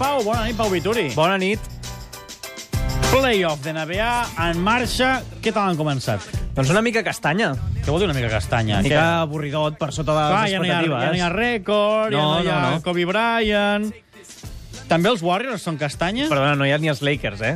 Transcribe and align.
Pau. 0.00 0.22
Bona 0.24 0.46
nit, 0.48 0.56
Pau 0.56 0.70
Vituri. 0.72 1.10
Bona 1.14 1.36
nit. 1.40 1.60
Playoff 3.10 3.60
de 3.64 3.72
NBA 3.74 4.10
en 4.48 4.60
marxa. 4.64 5.18
Què 5.42 5.52
tal 5.52 5.68
han 5.72 5.78
començat? 5.78 6.24
Doncs 6.56 6.70
una 6.72 6.80
mica 6.84 7.02
castanya. 7.06 7.52
Què 7.80 7.88
vol 7.92 8.00
dir 8.02 8.08
una 8.08 8.16
mica 8.16 8.30
castanya? 8.32 8.78
Una 8.80 8.86
mica 8.86 9.02
avorridot 9.26 9.76
per 9.80 9.90
sota 9.92 10.14
de 10.16 10.22
Clar, 10.30 10.44
les 10.46 10.52
ja 10.54 10.60
no 10.60 10.64
hi 10.66 10.70
ha, 10.70 10.78
expectatives. 10.80 11.02
ja 11.04 11.10
no 11.10 11.18
hi 11.18 11.24
ha 11.26 11.30
rècord, 11.34 12.14
ja 12.14 12.16
No, 12.22 12.30
no 12.32 12.40
hi 12.44 12.48
ha 12.48 12.60
no, 12.62 12.70
no. 12.78 12.82
Kobe 12.86 13.04
Bryant... 13.10 13.90
També 14.90 15.06
els 15.06 15.20
Warriors 15.22 15.62
són 15.62 15.76
castanya? 15.78 16.24
Perdona, 16.26 16.56
no 16.58 16.66
hi 16.66 16.72
ha 16.74 16.78
ni 16.82 16.88
els 16.90 16.98
Lakers, 17.06 17.42
eh? 17.46 17.52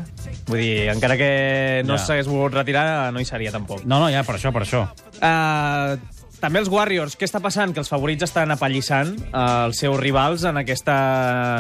Vull 0.47 0.61
dir, 0.61 0.85
encara 0.93 1.17
que 1.19 1.83
no 1.83 1.97
Ja. 1.97 2.05
s'hagués 2.05 2.29
volgut 2.31 2.55
retirar, 2.61 3.11
no 3.11 3.19
hi 3.19 3.27
seria 3.27 3.51
tampoc. 3.51 3.83
No, 3.91 3.99
no, 3.99 4.07
ja, 4.13 4.23
per 4.23 4.37
això, 4.37 4.53
per 4.55 4.63
això. 4.63 4.85
Uh, 5.19 5.97
també 6.45 6.61
els 6.61 6.69
Warriors, 6.69 7.15
què 7.17 7.25
està 7.25 7.41
passant? 7.41 7.73
Que 7.73 7.81
els 7.81 7.89
favorits 7.89 8.27
estan 8.27 8.53
apallissant 8.53 9.15
uh, 9.31 9.65
els 9.71 9.79
seus 9.81 9.97
rivals 9.97 10.45
en, 10.45 10.59
aquesta, 10.61 10.97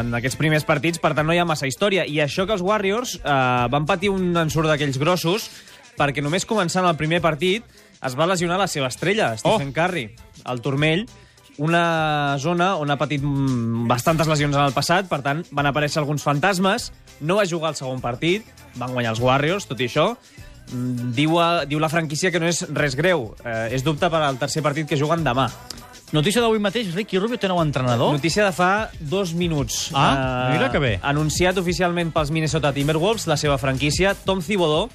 en 0.03 0.13
aquests 0.19 0.37
primers 0.37 0.67
partits, 0.69 1.01
per 1.01 1.15
tant 1.17 1.25
no 1.25 1.33
hi 1.33 1.41
ha 1.41 1.47
massa 1.49 1.69
història. 1.71 2.05
I 2.05 2.21
això 2.21 2.45
que 2.45 2.53
els 2.53 2.65
Warriors 2.65 3.17
uh, 3.23 3.65
van 3.73 3.89
patir 3.89 4.13
un 4.13 4.35
ensurt 4.37 4.69
d'aquells 4.69 5.01
grossos, 5.01 5.49
perquè 5.97 6.21
només 6.25 6.45
començant 6.45 6.85
el 6.85 6.99
primer 7.01 7.23
partit 7.25 7.65
es 8.05 8.17
va 8.19 8.29
lesionar 8.29 8.59
la 8.61 8.69
seva 8.69 8.91
estrella, 8.93 9.31
Stephen 9.41 9.73
Curry, 9.73 10.11
al 10.45 10.61
turmell, 10.61 11.07
una 11.65 12.37
zona 12.43 12.75
on 12.77 12.93
ha 12.93 12.99
patit 13.01 13.23
mm, 13.25 13.87
bastantes 13.89 14.29
lesions 14.29 14.59
en 14.59 14.67
el 14.67 14.77
passat, 14.77 15.09
per 15.09 15.23
tant, 15.25 15.41
van 15.55 15.71
aparèixer 15.71 16.03
alguns 16.03 16.27
fantasmes, 16.27 16.91
no 17.25 17.39
va 17.41 17.49
jugar 17.49 17.73
el 17.73 17.79
segon 17.81 18.05
partit, 18.05 18.45
van 18.77 18.93
guanyar 18.93 19.15
els 19.15 19.25
Warriors, 19.25 19.65
tot 19.71 19.81
i 19.81 19.89
això, 19.89 20.11
diu, 21.15 21.39
a, 21.41 21.65
diu 21.69 21.81
la 21.83 21.91
franquícia 21.93 22.33
que 22.35 22.43
no 22.43 22.51
és 22.51 22.65
res 22.75 22.97
greu. 22.99 23.31
Eh, 23.45 23.75
és 23.77 23.87
dubte 23.87 24.11
per 24.11 24.23
al 24.23 24.39
tercer 24.41 24.63
partit 24.65 24.89
que 24.91 24.99
juguen 25.01 25.25
demà. 25.27 25.49
Notícia 26.15 26.43
d'avui 26.43 26.61
mateix, 26.63 26.93
Ricky 26.95 27.19
Rubio 27.19 27.41
té 27.43 27.49
nou 27.51 27.59
entrenador? 27.59 28.13
Notícia 28.15 28.45
de 28.45 28.53
fa 28.55 28.91
dos 29.01 29.33
minuts. 29.35 29.89
Ah, 29.99 30.51
mira 30.53 30.69
que 30.71 30.79
bé. 30.79 30.93
Anunciat 31.03 31.59
oficialment 31.59 32.13
pels 32.15 32.31
Minnesota 32.31 32.71
Timberwolves, 32.77 33.27
la 33.27 33.39
seva 33.41 33.59
franquícia, 33.59 34.15
Tom 34.15 34.45
Thibodeau 34.45 34.91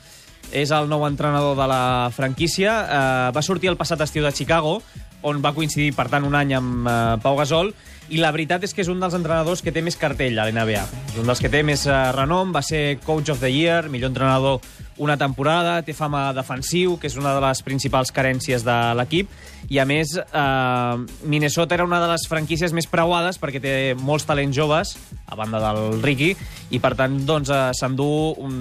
és 0.55 0.71
el 0.71 0.87
nou 0.89 1.03
entrenador 1.05 1.57
de 1.59 1.67
la 1.69 1.83
franquícia. 2.15 2.71
Eh, 2.81 3.29
va 3.35 3.43
sortir 3.45 3.69
el 3.69 3.77
passat 3.77 4.01
estiu 4.05 4.23
de 4.23 4.31
Chicago, 4.31 4.79
on 5.21 5.43
va 5.43 5.53
coincidir, 5.53 5.91
per 5.97 6.07
tant, 6.09 6.23
un 6.25 6.37
any 6.39 6.55
amb 6.55 6.87
eh, 6.87 6.97
Pau 7.23 7.37
Gasol, 7.37 7.73
i 8.09 8.17
la 8.17 8.31
veritat 8.33 8.63
és 8.65 8.73
que 8.73 8.81
és 8.81 8.89
un 8.89 9.01
dels 9.01 9.13
entrenadors 9.13 9.61
que 9.61 9.73
té 9.75 9.83
més 9.85 9.97
cartell 9.99 10.39
a 10.39 10.47
l'NBA. 10.47 10.85
És 11.11 11.19
un 11.21 11.27
dels 11.29 11.41
que 11.43 11.51
té 11.51 11.61
més 11.67 11.85
eh, 11.85 11.97
renom, 12.15 12.53
va 12.55 12.63
ser 12.65 12.99
Coach 13.03 13.33
of 13.35 13.43
the 13.43 13.51
Year, 13.51 13.89
millor 13.91 14.13
entrenador 14.13 14.63
una 14.99 15.15
temporada, 15.17 15.79
té 15.85 15.95
fama 15.95 16.29
defensiu, 16.35 16.97
que 16.99 17.07
és 17.09 17.15
una 17.19 17.33
de 17.35 17.43
les 17.43 17.61
principals 17.65 18.11
carències 18.15 18.65
de 18.67 18.77
l'equip, 18.99 19.31
i 19.69 19.79
a 19.79 19.85
més, 19.89 20.15
eh, 20.19 20.95
Minnesota 21.23 21.75
era 21.75 21.87
una 21.87 22.01
de 22.03 22.11
les 22.11 22.27
franquícies 22.29 22.75
més 22.75 22.87
preuades 22.87 23.39
perquè 23.39 23.61
té 23.63 23.73
molts 23.95 24.27
talents 24.29 24.55
joves, 24.55 24.97
a 25.25 25.39
banda 25.39 25.61
del 25.63 26.03
Ricky, 26.03 26.35
i 26.69 26.79
per 26.83 26.95
tant 26.99 27.21
doncs, 27.25 27.49
eh, 27.49 27.71
s'endú 27.73 28.35
un, 28.37 28.59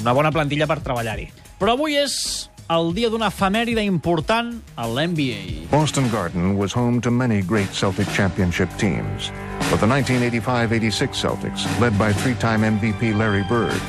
una 0.00 0.16
bona 0.16 0.32
plantilla 0.32 0.66
per 0.66 0.80
treballar-hi. 0.80 1.30
Però 1.60 1.76
avui 1.76 1.96
és 2.00 2.50
el 2.72 2.94
dia 2.96 3.10
d'una 3.12 3.28
efemèride 3.28 3.84
important 3.84 4.54
a 4.76 4.86
l'NBA. 4.88 5.68
Boston 5.70 6.08
Garden 6.10 6.56
was 6.56 6.72
home 6.72 7.00
to 7.00 7.10
many 7.10 7.42
great 7.42 7.72
Celtic 7.72 8.08
championship 8.16 8.68
teams. 8.78 9.30
But 9.70 9.80
the 9.80 9.86
1985-86 9.86 11.14
Celtics, 11.14 11.64
led 11.80 11.98
by 11.98 12.12
three-time 12.12 12.62
MVP 12.62 13.16
Larry 13.16 13.42
Bird, 13.48 13.80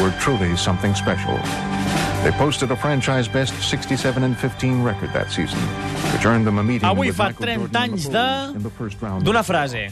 were 0.00 0.12
truly 0.20 0.56
something 0.56 0.94
special. 0.94 1.36
They 2.24 2.30
posted 2.38 2.70
a 2.70 2.76
franchise-best 2.76 3.52
67 3.68 4.22
and 4.22 4.36
15 4.36 4.82
record 4.82 5.12
that 5.12 5.30
season, 5.30 5.58
which 6.14 6.24
earned 6.24 6.46
them 6.46 6.58
a 6.58 6.62
meeting 6.62 6.88
Avui 6.88 7.08
with 7.08 7.16
fa 7.16 7.24
Michael 7.24 7.46
30 7.46 7.54
Jordan 7.56 7.76
and 7.76 7.76
anys 7.76 8.04
de- 8.04 8.10
Bulls 8.12 8.56
in 8.56 8.62
the 8.62 8.70
first 8.70 9.02
round. 9.02 9.24
D'una 9.24 9.42
frase. 9.42 9.90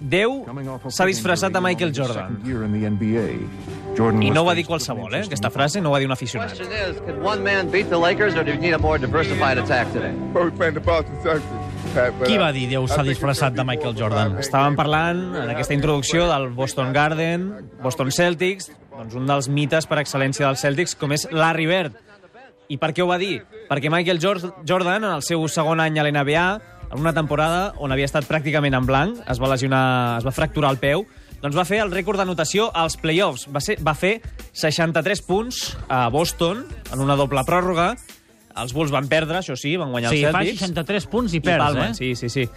Déu 0.00 0.46
s'ha 0.88 1.04
disfressat 1.04 1.52
de 1.52 1.60
Michael 1.60 1.92
Jordan. 1.92 2.40
I 2.42 4.30
no 4.30 4.40
ho 4.40 4.44
va 4.46 4.54
dir 4.54 4.64
qualsevol, 4.64 5.12
eh? 5.14 5.20
Aquesta 5.26 5.50
frase 5.50 5.80
no 5.82 5.90
ho 5.90 5.92
va 5.92 5.98
dir 6.00 6.06
un 6.06 6.12
aficionat. 6.12 6.56
question 6.56 6.72
is, 6.72 6.96
one 7.22 7.44
man 7.44 7.70
beat 7.70 7.90
the 7.90 7.98
Lakers, 7.98 8.34
or 8.34 8.42
do 8.42 8.50
you 8.50 8.58
need 8.58 8.72
a 8.72 8.78
more 8.78 8.98
diversified 8.98 9.58
attack 9.58 9.92
today? 9.92 10.14
Well, 10.32 10.44
we 10.46 10.50
playing 10.50 10.74
the 10.74 10.80
Boston 10.80 11.14
Celtics. 11.22 11.69
But, 11.90 12.26
Qui 12.28 12.36
va 12.38 12.52
dir 12.54 12.68
Déu 12.70 12.84
s'ha 12.88 13.02
disfressat 13.02 13.54
de 13.56 13.64
Michael 13.66 13.96
Jordan? 13.98 14.36
Estàvem 14.38 14.76
parlant 14.78 15.20
en 15.40 15.50
aquesta 15.50 15.74
introducció 15.74 16.28
del 16.30 16.48
Boston 16.54 16.92
Garden, 16.94 17.48
Boston 17.82 18.12
Celtics, 18.14 18.70
doncs 18.94 19.16
un 19.18 19.26
dels 19.26 19.48
mites 19.50 19.88
per 19.90 19.98
excel·lència 20.02 20.46
dels 20.46 20.62
Celtics, 20.62 20.94
com 20.94 21.10
és 21.16 21.26
Larry 21.34 21.66
Bird. 21.66 21.96
I 22.70 22.78
per 22.78 22.92
què 22.94 23.02
ho 23.02 23.08
va 23.10 23.18
dir? 23.18 23.40
Perquè 23.70 23.90
Michael 23.90 24.20
Jor- 24.22 24.52
Jordan, 24.68 25.02
en 25.02 25.16
el 25.16 25.24
seu 25.26 25.42
segon 25.50 25.80
any 25.82 25.98
a 25.98 26.04
l'NBA, 26.06 26.44
en 26.92 26.98
una 27.02 27.12
temporada 27.14 27.72
on 27.78 27.90
havia 27.90 28.06
estat 28.06 28.26
pràcticament 28.28 28.76
en 28.78 28.86
blanc, 28.86 29.18
es 29.30 29.40
va 29.42 29.50
lesionar, 29.50 30.18
es 30.20 30.26
va 30.26 30.30
fracturar 30.34 30.70
el 30.70 30.78
peu, 30.78 31.04
doncs 31.42 31.56
va 31.58 31.64
fer 31.66 31.80
el 31.82 31.90
rècord 31.90 32.18
d'anotació 32.20 32.68
als 32.74 32.96
playoffs. 33.00 33.48
Va, 33.50 33.58
ser, 33.64 33.78
va 33.82 33.94
fer 33.98 34.20
63 34.52 35.22
punts 35.26 35.76
a 35.88 36.06
Boston, 36.08 36.62
en 36.92 37.00
una 37.02 37.16
doble 37.18 37.42
pròrroga. 37.48 37.96
Els 38.58 38.72
Bulls 38.74 38.90
van 38.90 39.06
perdre, 39.08 39.38
això 39.38 39.54
sí, 39.56 39.76
van 39.78 39.92
guanyar 39.94 40.10
Sí, 40.10 40.24
els 40.24 40.32
fa 40.34 40.40
Celtics. 40.42 40.60
63 40.66 41.06
punts 41.12 41.34
i 41.34 41.38
I 41.38 41.40
perds, 41.44 41.62
palmen, 41.64 41.90
eh? 41.92 41.94
sí, 41.94 42.14
sí, 42.18 42.28
sí. 42.28 42.48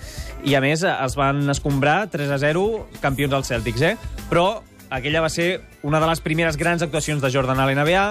I 0.49 0.55
a 0.57 0.61
més 0.63 0.81
els 0.83 1.15
van 1.19 1.43
escombrar 1.53 2.07
3 2.09 2.31
a 2.33 2.39
0 2.41 2.63
campions 3.01 3.31
dels 3.31 3.47
Celtics, 3.47 3.81
eh? 3.81 3.97
Però 4.29 4.63
aquella 4.89 5.21
va 5.21 5.29
ser 5.29 5.61
una 5.83 5.99
de 5.99 6.07
les 6.09 6.21
primeres 6.21 6.57
grans 6.57 6.81
actuacions 6.81 7.21
de 7.21 7.31
Jordan 7.33 7.59
a 7.59 7.67
l'NBA, 7.69 8.07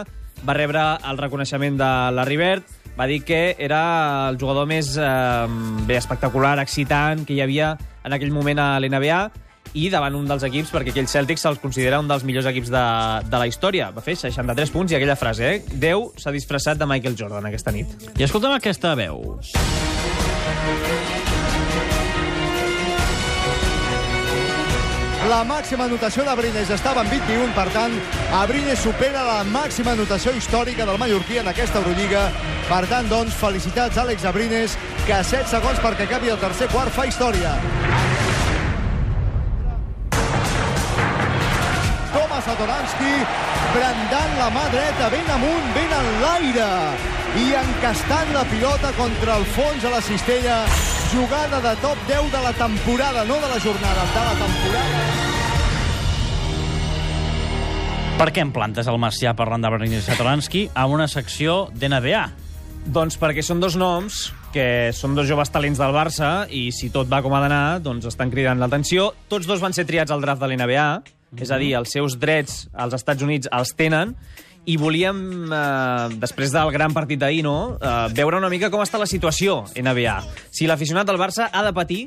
va 0.47 0.54
rebre 0.54 0.84
el 1.10 1.19
reconeixement 1.19 1.76
de 1.78 1.91
Larry 2.15 2.37
Bird, 2.38 2.62
va 2.98 3.06
dir 3.06 3.22
que 3.25 3.56
era 3.59 4.28
el 4.28 4.38
jugador 4.38 4.66
més 4.69 4.97
eh, 5.00 5.47
bé 5.88 5.97
espectacular, 5.97 6.59
excitant 6.60 7.25
que 7.26 7.34
hi 7.34 7.41
havia 7.41 7.76
en 8.04 8.12
aquell 8.12 8.32
moment 8.34 8.59
a 8.60 8.76
l'NBA 8.82 9.22
i 9.75 9.88
davant 9.93 10.16
un 10.19 10.28
dels 10.28 10.44
equips, 10.49 10.72
perquè 10.75 10.93
aquell 10.93 11.09
Celtics 11.09 11.44
se'ls 11.47 11.60
considera 11.62 12.00
un 12.03 12.10
dels 12.10 12.27
millors 12.28 12.49
equips 12.50 12.72
de, 12.72 12.84
de 13.28 13.41
la 13.41 13.49
història. 13.49 13.91
Va 13.94 14.05
fer 14.05 14.16
63 14.21 14.75
punts 14.75 14.93
i 14.93 14.99
aquella 14.99 15.16
frase, 15.16 15.55
eh? 15.55 15.62
Déu 15.72 16.10
s'ha 16.21 16.34
disfressat 16.34 16.81
de 16.81 16.88
Michael 16.88 17.16
Jordan 17.19 17.49
aquesta 17.49 17.72
nit. 17.75 17.97
I 18.19 18.28
escolta'm 18.28 18.56
aquesta 18.59 18.94
veu. 18.99 19.22
La 25.33 25.44
màxima 25.49 25.87
anotació 25.87 26.25
d'Abrines 26.27 26.69
estava 26.75 27.04
en 27.04 27.09
21, 27.09 27.53
per 27.56 27.69
tant, 27.72 27.94
Abrines 28.37 28.83
supera 28.83 29.22
la 29.25 29.39
màxima 29.49 29.94
anotació 29.94 30.34
històrica 30.37 30.84
del 30.84 30.99
mallorquí 31.00 31.39
en 31.41 31.49
aquesta 31.49 31.81
Eurolliga. 31.81 32.27
Per 32.69 32.83
tant, 32.91 33.09
doncs, 33.09 33.39
felicitats 33.39 33.97
a 33.97 34.04
Àlex 34.04 34.27
Abrines, 34.28 34.77
que 35.06 35.15
a 35.16 35.22
7 35.25 35.49
segons 35.54 35.81
perquè 35.81 36.10
acabi 36.10 36.34
el 36.34 36.43
tercer 36.43 36.69
quart 36.75 36.93
fa 36.93 37.06
història. 37.09 37.56
Thomas 42.42 42.58
Satoransky, 42.58 43.14
brandant 43.75 44.32
la 44.38 44.48
mà 44.50 44.64
dreta 44.72 45.08
ben 45.10 45.28
amunt, 45.30 45.66
ben 45.75 45.92
en 45.94 46.08
l'aire 46.22 46.70
i 47.38 47.54
encastant 47.54 48.32
la 48.34 48.42
pilota 48.50 48.91
contra 48.97 49.36
el 49.38 49.44
fons 49.54 49.84
a 49.84 49.91
la 49.91 50.00
cistella. 50.03 50.64
Jugada 51.12 51.60
de 51.60 51.75
top 51.80 51.98
10 52.08 52.32
de 52.32 52.42
la 52.42 52.53
temporada, 52.53 53.25
no 53.25 53.34
de 53.34 53.48
la 53.48 53.60
jornada, 53.60 54.03
de 54.14 54.25
la 54.26 54.34
temporada. 54.41 55.06
Per 58.19 58.28
què 58.32 58.42
em 58.42 58.53
plantes 58.53 58.91
el 58.91 58.98
Macià 58.98 59.36
parlant 59.38 59.62
de 59.62 59.70
Bernier 59.70 60.03
Satoransky 60.03 60.69
a 60.74 60.86
una 60.86 61.09
secció 61.09 61.69
d'NBA? 61.74 62.26
Doncs 62.86 63.19
perquè 63.22 63.42
són 63.47 63.62
dos 63.62 63.78
noms 63.78 64.32
que 64.53 64.91
són 64.92 65.14
dos 65.14 65.28
joves 65.30 65.50
talents 65.54 65.78
del 65.78 65.94
Barça 65.94 66.48
i 66.50 66.70
si 66.74 66.91
tot 66.91 67.06
va 67.10 67.22
com 67.22 67.34
ha 67.34 67.41
d'anar, 67.44 67.78
doncs 67.80 68.06
estan 68.10 68.34
cridant 68.34 68.59
l'atenció. 68.59 69.12
Tots 69.30 69.47
dos 69.47 69.62
van 69.62 69.72
ser 69.72 69.86
triats 69.86 70.10
al 70.10 70.20
draft 70.20 70.42
de 70.42 70.50
l'NBA, 70.50 70.88
és 71.38 71.50
a 71.50 71.59
dir, 71.59 71.75
els 71.78 71.93
seus 71.93 72.19
drets 72.20 72.66
als 72.72 72.94
Estats 72.98 73.22
Units 73.22 73.48
els 73.53 73.75
tenen, 73.76 74.16
i 74.65 74.76
volíem, 74.78 75.50
eh, 75.50 76.15
després 76.22 76.53
del 76.54 76.70
gran 76.70 76.93
partit 76.94 77.19
d'ahir, 77.19 77.43
no?, 77.43 77.78
eh, 77.81 78.12
veure 78.15 78.38
una 78.38 78.50
mica 78.50 78.70
com 78.70 78.82
està 78.82 78.98
la 79.00 79.09
situació 79.10 79.65
NBA. 79.75 80.21
Si 80.54 80.69
l'aficionat 80.71 81.06
del 81.09 81.19
Barça 81.19 81.48
ha 81.50 81.65
de 81.66 81.72
patir 81.75 82.03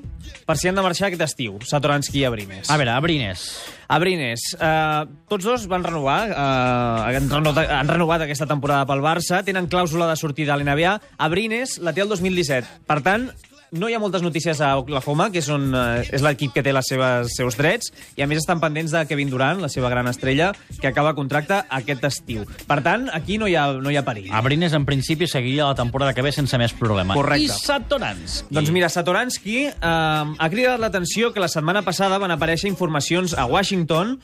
per 0.47 0.55
si 0.57 0.69
han 0.69 0.75
de 0.75 0.85
marxar 0.85 1.09
aquest 1.09 1.25
estiu, 1.25 1.57
Satoransky 1.59 2.21
i 2.21 2.25
Abrines. 2.29 2.69
A 2.69 2.77
veure, 2.77 2.93
Abrines. 2.95 3.43
Abrines, 3.87 4.45
eh, 4.55 5.03
tots 5.27 5.43
dos 5.43 5.67
van 5.67 5.83
renovar, 5.83 6.29
eh, 6.29 7.17
han, 7.17 7.29
renovat, 7.29 7.69
han 7.69 7.91
renovat 7.91 8.21
aquesta 8.21 8.47
temporada 8.47 8.85
pel 8.87 9.03
Barça, 9.03 9.43
tenen 9.43 9.67
clàusula 9.67 10.07
de 10.07 10.15
sortida 10.15 10.53
a 10.53 10.57
l'NBA. 10.57 11.01
Abrines 11.17 11.79
la 11.79 11.91
té 11.91 12.01
el 12.01 12.09
2017. 12.09 12.67
Per 12.87 13.01
tant, 13.03 13.31
no 13.71 13.89
hi 13.89 13.95
ha 13.95 13.99
moltes 13.99 14.23
notícies 14.23 14.61
a 14.61 14.75
Oklahoma, 14.79 15.29
que 15.31 15.39
és, 15.41 15.49
on, 15.49 15.67
eh, 15.75 16.05
és 16.13 16.23
l'equip 16.25 16.53
que 16.55 16.63
té 16.65 16.73
les 16.75 16.87
seves 16.87 17.33
seus 17.35 17.57
drets, 17.57 17.91
i 18.15 18.23
a 18.23 18.27
més 18.27 18.41
estan 18.41 18.61
pendents 18.61 18.93
de 18.93 19.03
Kevin 19.09 19.31
Durant, 19.31 19.61
la 19.61 19.69
seva 19.71 19.89
gran 19.89 20.07
estrella, 20.11 20.51
que 20.79 20.87
acaba 20.87 21.15
contracte 21.17 21.61
aquest 21.69 22.03
estiu. 22.07 22.45
Per 22.67 22.79
tant, 22.85 23.09
aquí 23.13 23.39
no 23.41 23.49
hi 23.49 23.55
ha, 23.55 23.67
no 23.73 23.91
hi 23.91 23.99
ha 23.99 24.05
perill. 24.07 24.31
Abrines, 24.35 24.73
en 24.73 24.85
principi, 24.85 25.27
seguiria 25.27 25.69
la 25.69 25.75
temporada 25.75 26.13
que 26.13 26.25
ve 26.25 26.33
sense 26.35 26.57
més 26.61 26.73
problema. 26.77 27.17
Correcte. 27.17 27.45
I 27.45 27.49
Satoransky? 27.49 28.53
Doncs 28.55 28.73
mira, 28.75 28.89
Satoransky 28.89 29.57
eh, 29.67 29.73
ha 29.81 30.49
cridat 30.51 30.81
l'atenció 30.81 31.33
que 31.33 31.43
la 31.43 31.51
setmana 31.51 31.83
passada 31.85 32.19
van 32.21 32.35
aparèixer 32.35 32.69
informacions 32.71 33.35
a 33.37 33.47
Washington 33.49 34.17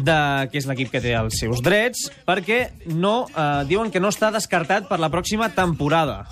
de, 0.00 0.48
que 0.52 0.60
és 0.60 0.68
l'equip 0.68 0.92
que 0.92 1.02
té 1.04 1.14
els 1.18 1.40
seus 1.40 1.62
drets, 1.64 2.08
perquè 2.28 2.64
no, 2.86 3.26
eh, 3.28 3.64
diuen 3.68 3.92
que 3.92 4.00
no 4.00 4.12
està 4.12 4.32
descartat 4.34 4.88
per 4.90 5.00
la 5.02 5.10
pròxima 5.12 5.52
temporada. 5.56 6.24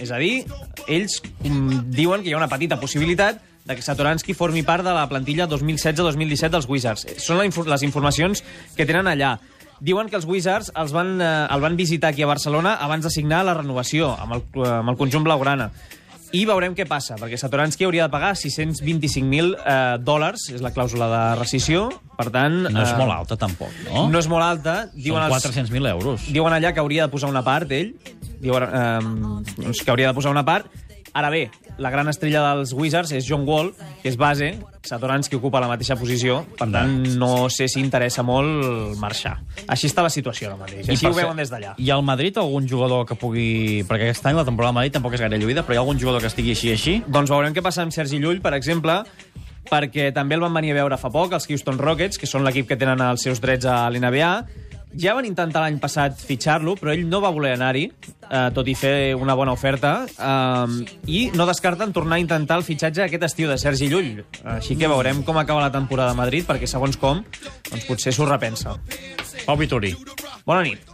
És 0.00 0.10
a 0.10 0.18
dir, 0.18 0.44
ells 0.90 1.20
mm, 1.22 1.90
diuen 1.94 2.22
que 2.22 2.32
hi 2.32 2.34
ha 2.34 2.40
una 2.40 2.50
petita 2.50 2.80
possibilitat 2.80 3.40
de 3.64 3.76
que 3.76 3.82
Satoransky 3.82 4.34
formi 4.36 4.62
part 4.62 4.84
de 4.84 4.92
la 4.92 5.06
plantilla 5.08 5.48
2016-2017 5.48 6.52
dels 6.52 6.68
Wizards. 6.68 7.06
Són 7.22 7.40
la 7.40 7.46
infor 7.48 7.68
les 7.70 7.84
informacions 7.86 8.44
que 8.76 8.84
tenen 8.84 9.08
allà. 9.08 9.38
Diuen 9.84 10.08
que 10.10 10.18
els 10.18 10.26
Wizards 10.28 10.70
els 10.76 10.92
van, 10.94 11.16
eh, 11.20 11.32
el 11.50 11.64
van 11.64 11.76
visitar 11.76 12.12
aquí 12.12 12.22
a 12.22 12.30
Barcelona 12.30 12.76
abans 12.80 13.04
de 13.04 13.10
signar 13.10 13.44
la 13.44 13.56
renovació 13.56 14.12
amb 14.18 14.38
el, 14.38 14.44
amb 14.68 14.92
el 14.92 14.98
conjunt 15.00 15.24
blaugrana. 15.24 15.70
I 16.34 16.42
veurem 16.48 16.72
què 16.74 16.82
passa, 16.90 17.14
perquè 17.14 17.38
Satoransky 17.38 17.86
hauria 17.86 18.08
de 18.08 18.10
pagar 18.10 18.32
625.000 18.34 19.52
eh, 19.54 19.74
dòlars, 20.02 20.48
és 20.50 20.64
la 20.64 20.72
clàusula 20.74 21.06
de 21.12 21.22
rescisió, 21.38 21.86
per 22.18 22.26
tant... 22.34 22.56
No 22.66 22.82
és 22.82 22.90
eh, 22.90 22.96
molt 22.98 23.14
alta, 23.14 23.38
tampoc, 23.38 23.70
no? 23.86 24.08
No 24.10 24.18
és 24.18 24.26
molt 24.30 24.42
alta. 24.42 24.74
Són 24.98 25.36
400.000 25.52 25.92
euros. 25.92 26.26
Diuen 26.34 26.56
allà 26.56 26.74
que 26.74 26.82
hauria 26.82 27.06
de 27.06 27.14
posar 27.14 27.30
una 27.30 27.44
part, 27.46 27.70
ell. 27.76 27.94
Diuen 28.42 28.66
eh, 28.68 28.98
doncs 29.60 29.84
que 29.84 29.94
hauria 29.94 30.10
de 30.10 30.16
posar 30.16 30.34
una 30.34 30.44
part. 30.46 30.70
Ara 31.14 31.28
bé, 31.30 31.44
la 31.78 31.90
gran 31.94 32.08
estrella 32.10 32.40
dels 32.42 32.72
Wizards 32.74 33.12
és 33.14 33.22
John 33.28 33.44
Wall, 33.46 33.68
que 34.02 34.08
és 34.10 34.16
base, 34.18 34.48
Satoransky 34.82 35.38
ocupa 35.38 35.60
la 35.62 35.68
mateixa 35.70 35.94
posició, 35.94 36.40
per 36.58 36.66
tant, 36.74 36.96
no 37.20 37.46
sé 37.54 37.68
si 37.70 37.78
interessa 37.78 38.24
molt 38.26 38.98
marxar. 38.98 39.36
Així 39.70 39.86
està 39.86 40.02
la 40.02 40.10
situació 40.10 40.50
ara 40.50 40.58
mateix, 40.58 40.88
així 40.90 41.06
ho 41.06 41.14
veuen 41.14 41.38
des 41.38 41.52
d'allà. 41.54 41.76
Ha 41.78 41.94
al 41.94 42.02
Madrid 42.02 42.42
algun 42.42 42.66
jugador 42.66 43.06
que 43.06 43.14
pugui... 43.14 43.84
Perquè 43.86 44.10
aquest 44.10 44.26
any 44.26 44.34
la 44.40 44.44
temporada 44.44 44.72
del 44.72 44.80
Madrid 44.80 44.98
tampoc 44.98 45.14
és 45.14 45.22
gaire 45.22 45.38
lluïda, 45.38 45.62
però 45.62 45.76
hi 45.76 45.78
ha 45.78 45.84
algun 45.86 46.02
jugador 46.02 46.18
que 46.18 46.32
estigui 46.32 46.50
així 46.58 46.74
així? 46.74 46.96
Doncs 47.06 47.30
veurem 47.30 47.54
què 47.54 47.62
passa 47.62 47.86
amb 47.86 47.94
Sergi 47.94 48.18
Llull, 48.18 48.42
per 48.42 48.56
exemple, 48.58 49.04
perquè 49.70 50.10
també 50.18 50.34
el 50.34 50.42
van 50.42 50.58
venir 50.58 50.74
a 50.74 50.80
veure 50.82 50.98
fa 50.98 51.14
poc, 51.14 51.38
els 51.38 51.46
Houston 51.46 51.78
Rockets, 51.78 52.18
que 52.18 52.26
són 52.26 52.42
l'equip 52.42 52.66
que 52.68 52.78
tenen 52.80 53.00
els 53.06 53.22
seus 53.22 53.38
drets 53.38 53.70
a 53.70 53.84
l'NBA. 53.86 54.34
Ja 55.00 55.14
van 55.16 55.26
intentar 55.26 55.64
l'any 55.64 55.80
passat 55.82 56.20
fitxar-lo, 56.22 56.76
però 56.78 56.92
ell 56.94 57.04
no 57.10 57.20
va 57.24 57.32
voler 57.34 57.54
anar-hi, 57.56 57.84
eh, 58.28 58.48
tot 58.54 58.68
i 58.70 58.76
fer 58.78 59.14
una 59.18 59.34
bona 59.34 59.52
oferta, 59.52 60.06
eh, 60.06 60.94
i 61.10 61.30
no 61.34 61.46
descarten 61.50 61.92
tornar 61.92 62.16
a 62.16 62.24
intentar 62.24 62.58
el 62.60 62.66
fitxatge 62.66 63.06
aquest 63.08 63.28
estiu 63.30 63.50
de 63.50 63.58
Sergi 63.58 63.90
Llull. 63.90 64.24
Així 64.56 64.78
que 64.78 64.90
veurem 64.90 65.24
com 65.26 65.38
acaba 65.38 65.64
la 65.66 65.72
temporada 65.74 66.14
a 66.14 66.18
Madrid, 66.18 66.46
perquè 66.46 66.70
segons 66.70 66.96
com, 66.96 67.24
doncs 67.70 67.86
potser 67.90 68.14
s'ho 68.14 68.28
repensa. 68.30 68.78
Pau 69.44 69.56
Vituri. 69.56 69.96
Bona 70.46 70.62
nit. 70.62 70.93